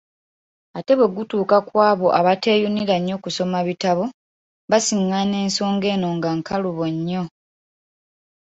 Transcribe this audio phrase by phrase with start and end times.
[0.77, 4.03] Ate bwe gutuuka kwabo abateeyunira nnyo kusoma bitabo,
[4.69, 7.23] basiŋŋaana ensonga eno nga nkalubo nnyo.